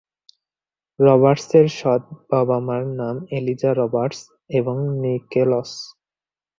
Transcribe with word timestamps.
রবার্টসের 0.99 1.67
সৎ 1.79 2.01
বাবা-মার 2.29 2.83
নাম 2.99 3.15
এলিজা 3.37 3.71
রবার্টস 3.73 4.19
এবং 4.49 4.75
নিকেলস। 5.01 5.71